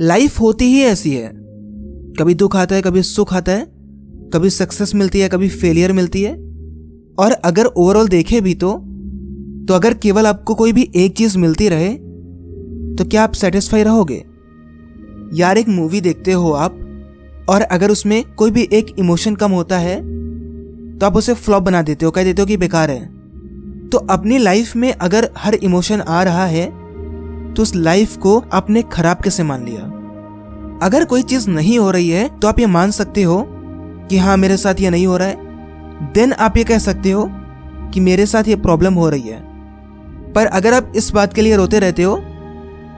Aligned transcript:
Life 0.00 0.40
होती 0.40 0.64
ही 0.64 0.80
ऐसी 0.80 1.10
है। 1.10 1.28
कभी 2.18 2.34
दुख 2.34 2.56
आता 2.56 2.74
है, 2.74 2.82
कभी 2.82 3.02
सुख 3.02 3.34
आता 3.34 3.52
है, 3.52 3.66
कभी 4.34 4.50
सक्सेस 4.50 4.94
मिलती 4.94 5.20
है, 5.20 5.28
कभी 5.28 5.48
फेलियर 5.48 5.92
मिलती 5.92 6.22
है। 6.22 6.32
और 7.18 7.32
अगर 7.44 7.66
ओवरऑल 7.66 8.08
देखे 8.08 8.40
भी 8.40 8.54
तो 8.54 8.72
तो 9.68 9.74
अगर 9.74 9.94
केवल 9.94 10.26
आपको 10.26 10.54
कोई 10.54 10.72
भी 10.72 10.90
एक 10.96 11.16
चीज़ 11.16 11.38
मिलती 11.38 11.68
रहे 11.68 11.92
तो 12.94 13.04
क्या 13.04 13.22
आप 13.24 13.32
सेटिस्फाई 13.32 13.82
रहोगे? 13.82 14.24
यार, 15.34 15.58
एक 15.58 15.68
मूवी 15.68 16.00
देखते 16.00 16.32
हो 16.32 16.50
आप, 16.52 16.78
और 17.48 17.62
अगर 17.62 17.90
उसमें 17.90 18.22
कोई 18.34 18.50
भी 18.50 18.68
एक 18.72 18.86
इमोशन 18.98 19.34
कम 19.34 19.50
होता 19.50 19.78
है 19.78 19.96
तो 20.98 21.06
आप 21.06 21.16
उसे 21.16 21.34
फ्लॉप 21.34 21.62
बना 21.62 21.82
देते 21.82 22.04
हो, 22.04 22.10
कह 22.10 22.24
देते 22.24 22.42
हो 22.42 22.46
कि 22.46 22.56
बेकार 22.56 22.90
है। 22.90 23.06
तो 23.88 23.98
अपनी 23.98 24.38
लाइफ 24.38 24.76
में 24.76 24.92
अगर 24.92 25.30
हर 25.38 25.54
इमोशन 25.54 26.00
आ 26.00 26.22
रहा 26.22 26.46
है 26.46 26.81
तो 27.56 27.62
उस 27.62 27.74
लाइफ 27.74 28.16
को 28.16 28.44
आपने 28.52 28.82
खराब 28.82 29.16
कैसे 29.16 29.42
मान 29.42 29.64
लिया? 29.64 29.82
अगर 30.82 31.04
कोई 31.04 31.22
चीज़ 31.22 31.48
नहीं 31.50 31.78
हो 31.78 31.90
रही 31.90 32.08
है 32.10 32.28
तो 32.38 32.48
आप 32.48 32.58
ये 32.58 32.66
मान 32.66 32.90
सकते 32.90 33.22
हो 33.22 33.44
कि 34.10 34.18
हाँ 34.18 34.36
मेरे 34.36 34.56
साथ 34.56 34.80
ये 34.80 34.90
नहीं 34.90 35.06
हो 35.06 35.16
रहा 35.16 35.28
है। 35.28 36.10
देन 36.12 36.32
आप 36.32 36.56
ये 36.56 36.64
कह 36.64 36.78
सकते 36.78 37.10
हो 37.10 37.28
कि 37.94 38.00
मेरे 38.00 38.26
साथ 38.26 38.48
ये 38.48 38.56
प्रॉब्लम 38.56 38.94
हो 38.94 39.08
रही 39.10 39.28
है। 39.28 39.40
पर 40.32 40.46
अगर 40.46 40.74
आप 40.74 40.92
इस 40.96 41.12
बात 41.12 41.34
के 41.34 41.42
लिए 41.42 41.56
रोते 41.56 41.78
रहते 41.78 42.02
हो 42.02 42.18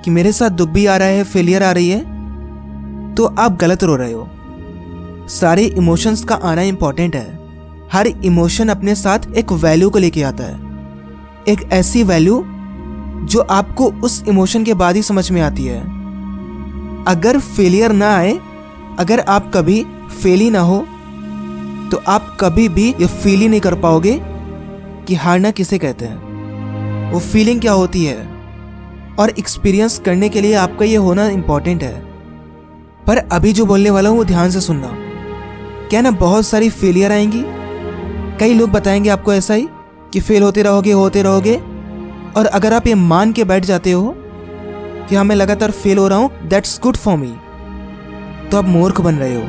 कि 0.04 0.10
मेरे 0.10 0.32
साथ 0.32 0.50
दुख 0.50 0.68
भी 0.68 0.86
आ 0.86 0.96
रहा 0.96 1.08
है 1.08 1.24
फेलियर 1.24 1.62
आ 1.62 1.72
रही 1.72 1.88
है 1.90 3.14
तो 3.14 3.24
आप 3.38 3.58
गलत 3.60 3.84
रो 3.84 3.96
रहे 3.96 4.12
हो। 4.12 4.28
सारे 5.28 5.64
इमोशंस 5.64 6.24
का 6.24 6.34
आना 6.34 6.62
इंपॉर्टेंट 6.62 7.16
है। 7.16 7.38
हर 7.92 8.06
इमोशन 8.06 8.68
अपने 8.68 8.94
साथ 8.94 9.18
एक 9.36 9.52
वैल्यू 9.52 9.90
को 9.90 9.98
लेके 9.98 10.22
आता 10.22 10.44
है। 10.44 10.54
एक 11.48 11.68
ऐसी 11.72 12.02
वैल्यू 12.02 12.44
जो 13.24 13.40
आपको 13.40 13.90
उस 13.92 14.24
इमोशन 14.28 14.64
के 14.64 14.74
बाद 14.74 14.96
ही 14.96 15.02
समझ 15.02 15.30
में 15.30 15.42
आती 15.42 15.64
है। 15.64 15.80
अगर 17.04 17.38
फेलियर 17.38 17.92
ना 17.92 18.16
आए, 18.16 18.40
अगर 18.98 19.20
आप 19.20 19.50
कभी 19.54 19.86
फेल 20.22 20.40
ही 20.40 20.50
ना 20.50 20.60
हो 20.60 20.86
तो 21.90 22.02
आप 22.08 22.36
कभी 22.40 22.68
भी 22.68 22.90
ये 23.00 23.06
फील 23.06 23.40
ही 23.40 23.48
नहीं 23.48 23.60
कर 23.60 23.74
पाओगे 23.74 24.20
कि 25.08 25.14
हारना 25.14 25.50
किसे 25.50 25.78
कहते 25.78 26.04
हैं। 26.04 27.12
वो 27.12 27.20
फीलिंग 27.20 27.60
क्या 27.60 27.72
होती 27.72 28.04
है? 28.04 28.28
और 29.18 29.30
एक्सपीरियंस 29.30 29.98
करने 29.98 30.28
के 30.28 30.40
लिए 30.40 30.54
आपका 30.54 30.84
ये 30.84 30.96
होना 30.96 31.28
इंपॉर्टेंट 31.28 31.82
है। 31.82 32.00
पर 33.06 33.16
अभी 33.16 33.52
जो 33.52 33.66
बोलने 33.66 33.90
वाला 33.90 34.10
हूँ, 34.10 34.18
वो 34.18 34.24
ध्यान 34.24 34.50
से 34.50 34.60
सुनना। 34.60 34.88
क्या 35.88 36.00
ना 36.00 36.10
बहुत 36.10 36.46
सारी 36.46 36.70
फेलियर 36.70 37.12
आएँगी? 37.12 37.44
कई 38.38 38.54
लोग 38.54 38.70
बताएँगे 38.70 39.10
आपको 39.10 39.34
ऐसा 39.34 39.54
ही 39.54 39.68
कि 40.12 40.20
फेल 40.20 40.42
होते 40.42 40.62
रहोगे 40.62 40.92
होते 40.92 41.22
रहोगे 41.22 41.60
और 42.36 42.46
अगर 42.46 42.72
आप 42.72 42.86
ये 42.86 42.94
मान 42.94 43.32
के 43.32 43.44
बैठ 43.44 43.64
जाते 43.64 43.92
हो 43.92 44.14
कि 45.08 45.16
हाँ 45.16 45.24
मैं 45.24 45.36
लगातार 45.36 45.70
फेल 45.70 45.98
हो 45.98 46.08
रहा 46.08 46.18
हूँ 46.18 46.48
दैट्स 46.48 46.80
गुड 46.82 46.96
फॉर 46.96 47.16
मी 47.16 47.34
तो 48.50 48.56
आप 48.56 48.64
मूर्ख 48.64 49.00
बन 49.00 49.14
रहे 49.14 49.34
हो। 49.34 49.42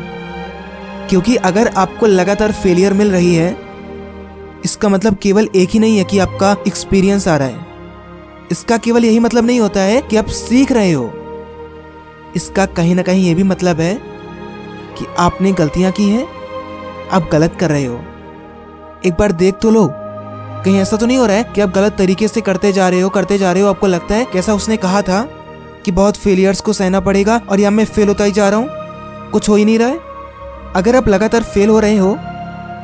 क्योंकि 1.09 1.35
अगर 1.35 1.67
आपको 1.67 2.05
लगातार 2.05 2.51
फेलियर 2.51 2.93
मिल 2.93 3.11
रही 3.11 3.35
है, 3.35 3.57
इसका 4.65 4.89
मतलब 4.89 5.15
केवल 5.15 5.49
एक 5.55 5.69
ही 5.69 5.79
नहीं 5.79 5.97
है 5.97 6.03
कि 6.03 6.19
आपका 6.19 6.55
एक्सपीरियंस 6.67 7.27
आ 7.27 7.37
रहा 7.37 7.47
है। 7.47 7.65
इसका 8.51 8.77
केवल 8.77 9.05
यही 9.05 9.19
मतलब 9.19 9.45
नहीं 9.45 9.59
होता 9.59 9.79
है 9.79 10.01
कि 10.01 10.17
आप 10.17 10.27
सीख 10.27 10.71
रहे 10.71 10.91
हो। 10.91 11.11
इसका 12.35 12.65
कहीं 12.65 12.95
ना 12.95 13.01
कहीं 13.01 13.25
यह 13.25 13.35
भी 13.35 13.43
मतलब 13.43 13.79
है 13.79 13.93
कि 14.97 15.05
आपने 15.19 15.51
गलतियाँ 15.51 15.91
की 15.91 16.09
हैं, 16.09 16.27
आप 17.11 17.29
गलत 17.31 17.57
कर 17.59 17.69
रहे 17.69 17.85
हो। 17.85 17.99
एक 19.05 19.13
बार 19.19 19.31
देख 19.31 19.55
तो 19.61 19.71
लो। 19.71 19.87
कहीं 20.65 20.77
ऐसा 20.79 20.97
तो 20.97 21.05
नहीं 21.05 21.17
हो 21.17 21.25
रहा 21.25 21.35
है 21.37 21.43
कि 21.55 21.61
आप 21.61 21.69
गलत 21.69 21.95
तरीके 21.97 22.27
से 22.27 22.41
करते 22.41 22.71
जा 22.71 22.87
रहे 22.89 23.01
हो, 23.01 23.09
करते 23.09 23.37
जा 23.37 23.51
रहे 23.51 23.63
हो? 23.63 23.69
आपको 23.69 23.87
लगता 23.87 24.15
है 24.15 24.25
कैसा 24.25 24.53
उसने 24.53 24.77
कहा 24.77 25.01
था 25.01 25.21
कि 25.85 25.91
बहुत 25.91 26.17
फेलियर्स 26.17 26.61
को 26.61 26.73
सहना 26.73 26.99
पड़ेगा 26.99 27.39
और 27.49 27.59
या 27.59 27.69
मैं 27.69 27.85
फेल 27.85 28.07
होता 28.07 28.23
ही 28.23 28.31
जा 28.31 28.49
रहा 28.49 28.59
हूँ? 28.59 28.69
कुछ 29.31 29.49
हो 29.49 29.55
ही 29.55 29.65
नहीं 29.65 29.77
रहा 29.79 29.87
है। 29.87 29.99
अगर 30.75 30.95
आप 30.95 31.07
लगातार 31.07 31.43
फेल 31.43 31.69
हो 31.69 31.79
रहे 31.79 31.97
हो 31.97 32.13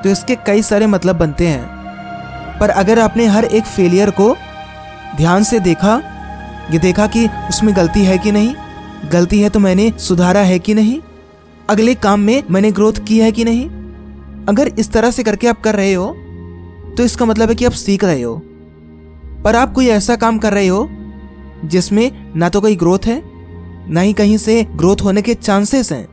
तो 0.03 0.09
इसके 0.09 0.35
कई 0.47 0.61
सारे 0.61 0.87
मतलब 0.87 1.17
बनते 1.17 1.47
हैं। 1.47 2.59
पर 2.59 2.69
अगर 2.69 2.99
आपने 2.99 3.25
हर 3.25 3.45
एक 3.45 3.63
फेलियर 3.65 4.09
को 4.11 4.35
ध्यान 5.17 5.43
से 5.43 5.59
देखा, 5.59 6.01
ये 6.71 6.79
देखा 6.79 7.07
कि 7.07 7.27
उसमें 7.49 7.75
गलती 7.75 8.05
है 8.05 8.17
कि 8.17 8.31
नहीं, 8.31 8.53
गलती 9.11 9.41
है 9.41 9.49
तो 9.49 9.59
मैंने 9.59 9.91
सुधारा 9.99 10.41
है 10.41 10.59
कि 10.59 10.73
नहीं, 10.73 10.99
अगले 11.69 11.95
काम 11.95 12.19
में 12.19 12.43
मैंने 12.51 12.71
ग्रोथ 12.71 13.05
की 13.07 13.19
है 13.19 13.31
कि 13.31 13.43
नहीं, 13.43 13.69
अगर 14.45 14.67
इस 14.79 14.91
तरह 14.91 15.11
से 15.11 15.23
करके 15.23 15.47
आप 15.47 15.61
कर 15.61 15.75
रहे 15.75 15.93
हो 15.93 16.15
तो 16.97 17.03
इसका 17.03 17.25
मतलब 17.25 17.49
है 17.49 17.55
कि 17.55 17.65
आप 17.65 17.71
सीख 17.71 18.03
रहे 18.03 18.21
हो। 18.21 18.41
पर 19.45 19.55
आप 19.55 19.73
कोई 19.73 19.87
ऐसा 19.87 20.15
काम 20.15 20.37
कर 20.37 20.53
रहे 20.53 20.67
हो, 20.67 20.89
जिसमें 21.65 22.33
ना 22.35 22.49
तो 22.49 22.61
कोई 22.61 22.75
ग्रोथ 22.75 22.99
है, 23.05 23.23
ना 23.89 24.01
ही 24.01 24.13
कहीं 24.13 24.37
से 24.37 24.63
ग्रोथ 24.63 24.95
होने 25.03 25.21
के 25.21 25.33
चांसेस 25.33 25.91
हैं, 25.91 26.07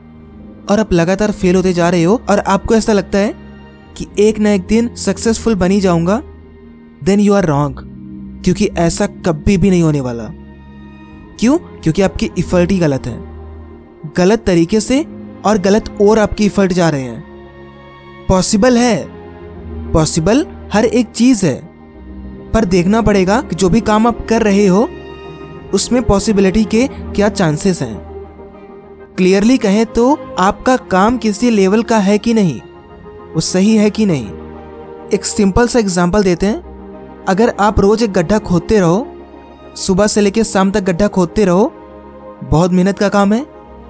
और 0.65 0.79
आप 0.79 0.93
लगातार 0.93 1.31
फेल 1.31 1.55
होते 1.55 1.73
जा 1.73 1.89
रहे 1.89 2.03
हो, 2.03 2.21
और 2.29 2.39
आपको 2.39 2.75
ऐसा 2.75 2.93
लगता 2.93 3.17
है 3.17 3.35
कि 3.97 4.07
एक 4.19 4.39
ना 4.39 4.51
एक 4.51 4.61
दिन 4.61 4.95
सक्सेसफुल 4.95 5.55
बनी 5.55 5.81
जाऊँगा 5.81 6.23
देन 7.03 7.19
यू 7.19 7.33
आर 7.33 7.45
रॉन्ग 7.45 7.75
क्योंकि 8.43 8.65
ऐसा 8.65 9.05
कभी 9.05 9.57
भी 9.57 9.69
नहीं 9.69 9.83
होने 9.83 10.01
वाला। 10.01 10.23
क्यों? 11.39 11.57
क्योंकि 11.57 12.01
आपकी 12.01 12.29
इफर्ट 12.37 12.71
ही 12.71 12.79
गलत 12.79 13.07
है। 13.07 13.19
गलत 14.17 14.43
तरीके 14.45 14.79
से 14.79 15.05
और 15.45 15.57
गलत 15.57 15.97
और 16.01 16.19
आपकी 16.19 16.45
इफर्ट 16.45 16.73
जा 16.73 16.89
रहे 16.89 17.01
हैं। 17.01 17.23
पॉसिबल 18.29 18.77
है। 18.77 19.07
पॉसिबल 19.91 20.45
हर 20.73 20.85
एक 20.85 21.07
चीज़ 21.07 21.45
है। 21.45 21.55
पर 22.53 22.65
देखना 22.65 23.01
पड़ेगा 23.01 23.41
कि 23.41 23.55
जो 23.55 23.69
भी 23.69 23.81
काम 23.81 24.07
आप 24.07 24.27
कर 24.29 24.41
रहे 24.41 24.67
हो, 24.67 24.89
उसमें 25.73 26.03
पॉसिबिलिटी 26.03 26.63
के 26.63 26.87
क्या 26.87 27.29
चांसेस 27.29 27.81
हैं। 27.81 27.97
क्लियरली 29.17 29.57
कहें 29.57 29.85
तो 29.85 30.35
आपका 30.39 30.77
काम 30.77 31.17
किसी 31.17 31.49
लेवल 31.49 31.83
का 31.83 31.97
है 31.97 32.17
कि 32.17 32.33
नहीं? 32.33 32.61
वो 33.35 33.39
सही 33.39 33.75
है 33.75 33.89
कि 33.89 34.05
नहीं? 34.05 34.27
एक 35.13 35.25
सिंपल 35.25 35.67
सा 35.67 35.79
एग्ज़ाम्पल 35.79 36.23
देते 36.23 36.45
हैं। 36.45 37.25
अगर 37.25 37.53
आप 37.59 37.79
रोज 37.79 38.03
एक 38.03 38.13
गड्ढा 38.13 38.37
खोदते 38.37 38.79
रहो, 38.79 39.07
सुबह 39.75 40.07
से 40.07 40.21
लेकर 40.21 40.43
शाम 40.43 40.71
तक 40.71 40.81
गड्ढा 40.81 41.07
खोदते 41.07 41.45
रहो, 41.45 41.73
बहुत 42.43 42.71
मेहनत 42.71 42.99
का 42.99 43.09
काम 43.09 43.33
है, 43.33 43.45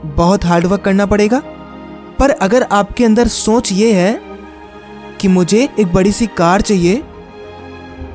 बहुत 0.05 0.45
हार्डवर्क 0.45 0.81
करना 0.81 1.05
पड़ेगा। 1.05 1.41
पर 2.19 2.29
अगर 2.29 2.63
आपके 2.63 3.05
अंदर 3.05 3.27
सोच 3.27 3.71
ये 3.71 3.93
है 3.93 4.28
कि 5.21 5.27
मुझे 5.27 5.69
एक 5.79 5.93
बड़ी 5.93 6.11
सी 6.11 6.27
कार 6.27 6.61
चाहिए? 6.61 7.03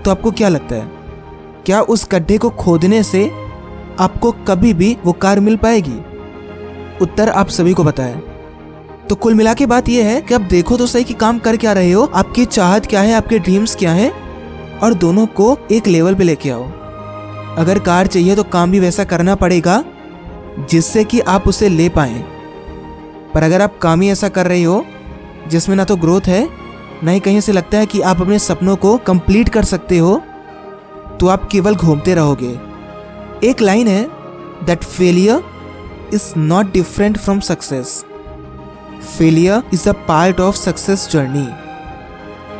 तो 0.04 0.10
आपको 0.10 0.30
क्या 0.30 0.48
लगता 0.48 0.74
है? 0.74 0.90
क्या 1.66 1.80
उस 1.80 2.08
गड्ढे 2.12 2.38
को 2.38 2.50
खोदने 2.50 3.02
से 3.02 3.30
आपको 4.00 4.32
कभी 4.32 4.74
भी 4.74 4.96
वो 5.04 5.12
कार 5.12 5.40
मिल 5.40 5.56
पाएगी? 5.56 5.98
उत्तर 7.02 7.28
आप 7.28 7.48
सभी 7.48 7.72
को 7.72 7.84
बताएँ। 7.84 8.22
तो 9.08 9.14
कुल 9.14 9.34
मिला 9.34 9.54
के 9.54 9.66
बात 9.66 9.88
यह 9.88 10.06
है 10.06 10.20
कि 10.20 10.34
आप 10.34 10.40
देखो 10.40 10.76
तो 10.76 10.86
सही 10.86 11.04
कि 11.04 11.14
काम 11.14 11.38
कर 11.38 11.56
क्या 11.56 11.72
रहे 11.72 11.92
हो, 11.92 12.04
आपकी 12.04 12.44
चाहत 12.44 12.86
क्या 12.86 13.00
है, 13.00 13.14
आपके 13.14 13.38
ड्रीम्स 13.38 13.76
क्या 13.76 13.92
है, 13.92 14.10
और 14.82 14.94
दोनों 14.94 15.26
को 15.26 15.58
एक 15.72 15.86
लेवल 15.86 16.14
पे 16.14 16.24
लेके 16.24 16.50
आओ। 16.50 16.64
अगर 17.56 17.78
कार 17.78 18.06
चाहिए 18.06 18.36
तो 18.36 18.42
काम 18.42 18.70
भी 18.70 18.80
वैसा 18.80 19.04
करना 19.04 19.34
पड़ेगा, 19.34 19.84
जिससे 20.70 21.04
कि 21.04 21.20
आप 21.20 21.48
उसे 21.48 21.68
ले 21.68 21.88
पाए। 21.88 22.24
पर 23.34 23.42
अगर 23.42 23.62
आप 23.62 23.78
काम 23.78 24.00
ही 24.00 24.10
ऐसा 24.10 24.28
कर 24.28 24.46
रहे 24.46 24.62
हो, 24.62 24.86
जिसमें 25.48 25.76
ना 25.76 25.84
तो 25.84 25.96
ग्रोथ 25.96 26.20
है 26.20 26.63
ना 27.02 27.10
ही 27.10 27.20
कहीं 27.20 27.40
से 27.40 27.52
लगता 27.52 27.78
है 27.78 27.86
कि 27.86 28.00
आप 28.00 28.20
अपने 28.20 28.38
सपनों 28.38 28.76
को 28.76 28.96
कंप्लीट 28.98 29.48
कर 29.48 29.64
सकते 29.64 29.98
हो 29.98 30.16
तो 31.20 31.26
आप 31.28 31.48
केवल 31.52 31.74
घूमते 31.74 32.14
रहोगे। 32.14 32.58
एक 33.48 33.60
लाइन 33.60 33.88
है 33.88 34.02
that 34.66 34.84
failure 34.84 35.42
is 36.14 36.32
not 36.36 36.72
different 36.72 37.18
from 37.18 37.40
success 37.40 38.04
failure 39.18 39.62
is 39.72 39.88
a 39.88 39.92
part 39.92 40.40
of 40.40 40.56
success 40.56 41.08
journey 41.10 41.48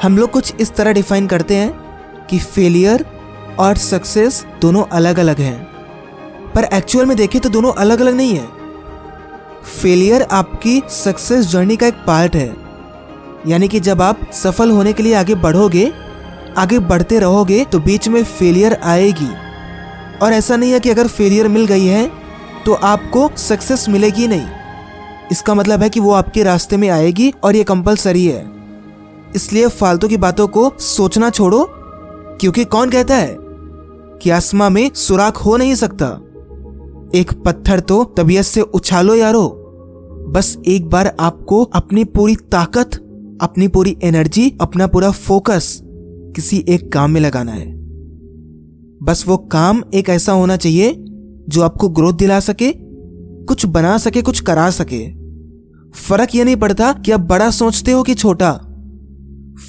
हम 0.02 0.18
लोग 0.18 0.30
कुछ 0.30 0.54
इस 0.60 0.74
तरह 0.74 0.92
डिफाइन 0.92 1.26
करते 1.26 1.56
हैं 1.56 2.26
कि 2.26 2.38
फेलियर 2.38 3.06
और 3.58 3.76
सक्सेस 3.76 4.44
दोनों 4.60 4.84
अलग 4.92 5.18
अलग 5.18 5.38
हैं। 5.38 5.62
पर 6.52 6.64
एक्चुअल 6.64 7.06
में 7.06 7.16
देखें 7.16 7.40
तो 7.40 7.48
दोनों 7.48 7.72
अलग 7.72 8.00
अलग 8.00 8.14
नहीं 8.14 8.34
है। 8.34 8.46
फेलियर 9.80 10.22
आपकी 10.22 10.82
सक्सेस 10.90 11.46
जर्नी 11.46 11.76
का 11.76 11.86
एक 11.86 12.04
पार्ट 12.06 12.36
है। 12.36 12.63
यानी 13.46 13.68
कि 13.68 13.80
जब 13.80 14.02
आप 14.02 14.20
सफल 14.32 14.70
होने 14.70 14.92
के 14.92 15.02
लिए 15.02 15.14
आगे 15.14 15.34
बढ़ोगे, 15.34 15.92
आगे 16.56 16.78
बढ़ते 16.78 17.18
रहोगे 17.18 17.64
तो 17.64 17.78
बीच 17.78 18.08
में 18.08 18.22
फेलियर 18.24 18.78
आएगी। 18.84 19.28
और 20.22 20.32
ऐसा 20.32 20.56
नहीं 20.56 20.72
है 20.72 20.80
कि 20.80 20.90
अगर 20.90 21.08
फेलियर 21.08 21.48
मिल 21.48 21.66
गई 21.66 21.86
है 21.86 22.10
तो 22.66 22.72
आपको 22.72 23.28
सक्सेस 23.38 23.88
मिलेगी 23.88 24.28
नहीं। 24.28 24.46
इसका 25.32 25.54
मतलब 25.54 25.82
है 25.82 25.88
कि 25.90 26.00
वो 26.00 26.12
आपके 26.12 26.42
रास्ते 26.42 26.76
में 26.76 26.88
आएगी 26.88 27.32
और 27.44 27.56
ये 27.56 27.64
कंपलसरी 27.64 28.26
है। 28.26 28.44
इसलिए 29.36 29.68
फालतू 29.68 30.08
की 30.08 30.16
बातों 30.16 30.46
को 30.48 30.70
सोचना 30.78 31.30
छोड़ो, 31.30 31.66
क्योंकि 32.40 32.64
कौन 32.64 32.90
कहता 32.90 33.16
है 33.16 33.36
कि 34.22 34.30
आसमां 34.30 34.70
में 34.70 34.90
सुराख 34.94 35.36
हो 35.36 35.56
नहीं 35.56 35.74
सकता। 35.74 36.06
एक 37.14 37.32
पत्थर 37.44 37.80
तो 37.80 38.02
तबीयत 38.16 38.44
से 38.44 38.60
उछालो 38.60 39.14
यारो। 39.14 39.48
बस 40.28 40.56
एक 40.66 40.88
बार 40.90 41.14
आपको 41.20 41.62
अपनी 41.64 42.04
पूरी 42.04 42.36
ताकत 42.52 43.00
अपनी 43.42 43.68
पूरी 43.68 43.96
एनर्जी 44.02 44.58
अपना 44.60 44.86
पूरा 44.86 45.10
फोकस 45.10 45.80
किसी 46.36 46.64
एक 46.68 46.92
काम 46.92 47.10
में 47.10 47.20
लगाना 47.20 47.52
है। 47.52 47.74
बस 49.02 49.24
वो 49.28 49.36
काम 49.36 49.82
एक 49.94 50.08
ऐसा 50.08 50.32
होना 50.32 50.56
चाहिए 50.56 51.04
जो 51.48 51.62
आपको 51.62 51.88
ग्रोथ 51.88 52.12
दिला 52.12 52.40
सके, 52.40 52.72
कुछ 53.44 53.66
बना 53.66 53.98
सके, 53.98 54.22
कुछ 54.22 54.40
करा 54.40 54.70
सके। 54.70 55.10
फ़र्क 55.90 56.34
यह 56.34 56.44
नहीं 56.44 56.56
पड़ता 56.56 56.92
कि 56.92 57.12
आप 57.12 57.20
बड़ा 57.20 57.50
सोचते 57.50 57.92
हो 57.92 58.02
कि 58.02 58.14
छोटा। 58.14 58.52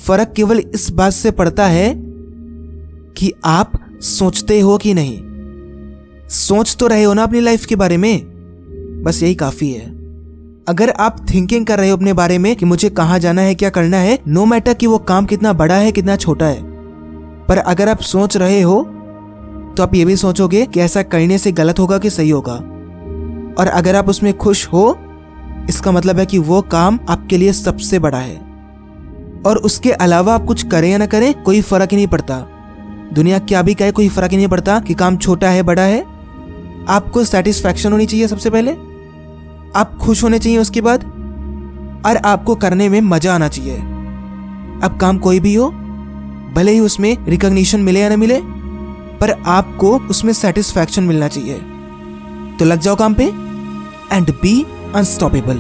फ़र्क 0.06 0.34
केवल 0.36 0.60
इस 0.60 0.92
बात 0.92 1.14
से 1.14 1.32
पड़ता 1.32 1.68
है 1.68 2.04
कि 3.18 3.34
आप 3.46 3.72
सोचते 4.00 4.60
हो 4.60 4.78
कि 4.78 4.94
नहीं। 4.94 5.20
सोच 6.30 6.78
तो 6.80 6.88
रहे 6.88 7.04
हो 7.04 7.14
ना 7.14 7.24
अपनी 7.24 7.40
लाइफ 7.40 7.66
के 7.66 7.76
बारे 7.76 7.98
में? 7.98 8.22
बस 9.06 9.24
यही 9.24 9.36
काफ़ी 9.36 9.72
है। 9.72 9.95
अगर 10.68 10.90
आप 10.90 11.26
थिंकिंग 11.34 11.66
कर 11.66 11.80
रहे 11.80 11.90
हो 11.90 11.98
अपने 11.98 12.14
बारे 12.14 12.38
में 12.38 12.56
कि 12.56 12.66
मुझे 12.66 12.90
कहाँ 12.90 13.20
जाना 13.20 13.42
है, 13.42 13.56
क्या 13.56 13.70
करना 13.70 13.98
है 13.98 14.20
नो 14.28 14.42
no 14.42 14.48
मैटर 14.48 14.74
कि 14.74 14.88
वो 14.88 14.98
काम 14.98 15.26
कितना 15.26 15.54
बड़ा 15.54 15.76
है, 15.76 15.92
कितना 15.92 16.16
छोटा 16.16 16.46
है। 16.46 16.64
पर 17.46 17.58
अगर 17.58 17.90
आप 17.90 18.00
सोच 18.00 18.38
रहे 18.38 18.62
हो 18.62 18.84
तो 19.78 19.84
आप 19.84 19.96
ये 19.96 20.06
भी 20.06 20.16
सोचोगे 20.16 20.66
कि 20.66 20.80
ऐसा 20.80 21.04
करने 21.04 21.38
से 21.38 21.52
गलत 21.52 21.80
होगा 21.80 21.98
कि 21.98 22.10
सही 22.10 22.30
होगा। 22.30 22.54
और 23.60 23.68
अगर 23.68 23.96
आप 23.96 24.10
उसमें 24.10 24.38
खुश 24.38 24.68
हो, 24.68 25.00
इसका 25.70 25.92
मतलब 25.92 26.20
है 26.20 26.26
कि 26.26 26.38
वो 26.38 26.62
काम 26.62 27.00
आपके 27.10 27.38
लिए 27.38 27.54
सबसे 27.54 28.00
बड़ा 28.00 28.18
है। 28.18 28.36
और 29.46 29.58
उसके 29.58 29.92
अलावा 29.92 30.34
आप 30.34 30.46
कुछ 30.46 30.68
करें 30.68 30.92
या 30.92 30.98
ना 30.98 31.06
करें, 31.06 31.44
कोई 31.44 31.62
फ़र्क 31.62 31.90
ही 31.92 31.98
नहीं 31.98 32.08
पड़ता। 32.08 32.40
दुनिया 33.14 33.40
क्या 33.40 33.62
भी 33.62 33.74
कहे, 33.74 33.92
कोई 33.92 34.10
फ़र्क 34.10 34.32
ही 34.32 34.38
नहीं 34.38 34.48
पड़ता 34.48 34.80
कि 34.80 34.94
काम 34.94 35.18
छोटा 35.18 35.50
है, 35.50 35.64
बड़ा 35.64 35.82
है। 35.82 36.06
आपको 36.90 37.24
सेटिस्फैक्शन 37.24 37.92
होनी 37.92 38.06
चाहिए 38.06 38.28
सबसे 38.28 38.50
पहले। 38.50 38.85
आप 39.76 39.98
खुश 39.98 40.24
होने 40.24 40.40
चाहिए 40.40 40.58
उसके 40.58 40.82
बाद? 40.82 41.04
और 42.06 42.18
आपको 42.18 42.56
करने 42.56 42.90
में 42.90 43.02
मज़ा 43.02 43.36
आना 43.36 43.48
चाहिए। 43.48 43.78
अब 44.84 44.98
काम 45.02 45.18
कोई 45.18 45.40
भी 45.40 45.56
हो, 45.56 45.70
भले 46.56 46.72
ही 46.72 46.80
उसमें 46.80 47.26
रिकग्निशन 47.26 47.80
मिले 47.80 48.00
या 48.00 48.10
ना 48.10 48.16
मिले, 48.16 48.40
पर 49.20 49.32
आपको 49.46 50.00
उसमें 50.00 50.34
सेटिस्फैक्शन 50.34 51.04
मिलना 51.04 51.28
चाहिए। 51.28 51.58
तो 52.60 52.66
लग 52.66 52.80
जाओ 52.80 52.96
काम 52.96 53.14
पे 53.14 53.24
एंड 54.12 54.30
बी 54.30 54.66
अनस्टॉपेबल 54.96 55.58